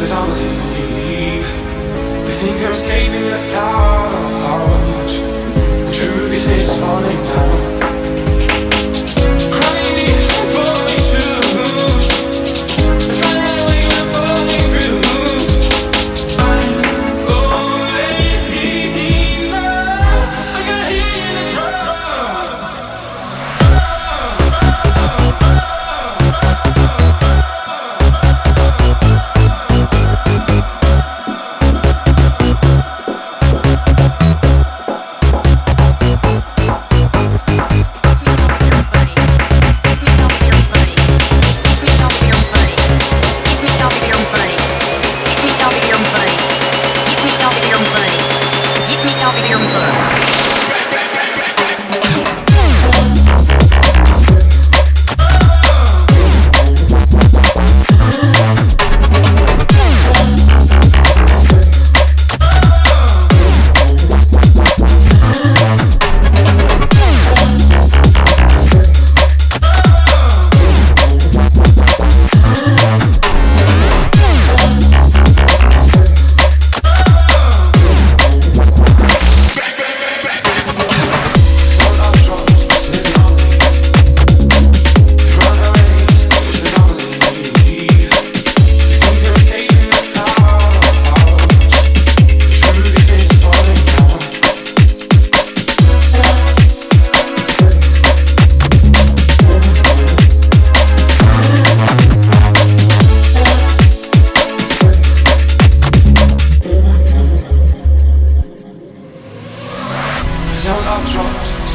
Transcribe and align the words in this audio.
which 0.00 0.10
they 0.10 0.14
don't 0.14 0.28
believe. 0.28 1.46
They 2.24 2.32
think 2.32 2.56
they're 2.58 2.72
escaping 2.72 3.24
the 3.24 3.38
clouds. 3.50 5.18
The 5.18 5.92
truth 5.92 6.32
is 6.32 6.46
it's 6.46 6.76
falling 6.76 7.22
down. 7.24 7.47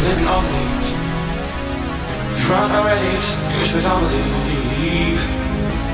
Living 0.03 0.27
on 0.27 0.43
leaves. 0.53 0.89
They 2.35 2.43
run 2.51 2.71
a 2.71 2.81
race 2.91 3.31
in 3.51 3.59
which 3.59 3.71
they 3.71 3.81
don't 3.81 4.03
believe. 4.03 5.21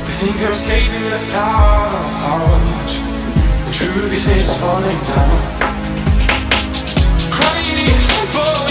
They 0.06 0.16
think 0.20 0.34
they're 0.38 0.52
escaping 0.52 1.06
the 1.14 1.20
clouds. 1.30 2.94
The 3.68 3.74
truth 3.80 4.12
is 4.14 4.28
it's 4.28 4.56
falling 4.58 5.02
down. 5.10 5.40
Crying 7.36 7.86
too. 8.34 8.69